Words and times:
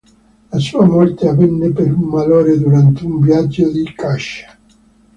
La 0.49 0.57
sua 0.57 0.83
morte 0.83 1.27
avvenne 1.27 1.69
per 1.69 1.85
un 1.93 2.07
malore 2.07 2.57
durante 2.57 3.05
un 3.05 3.19
viaggio 3.19 3.69
di 3.71 3.83
caccia. 3.95 4.57